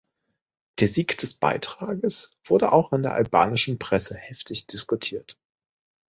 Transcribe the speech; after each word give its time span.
Der 0.79 0.87
Sieg 0.87 1.19
des 1.19 1.35
Beitrages 1.35 2.31
wurde 2.45 2.71
auch 2.71 2.91
in 2.91 3.03
der 3.03 3.13
albanischen 3.13 3.77
Presse 3.77 4.15
heftig 4.17 4.65
diskutiert. 4.65 5.37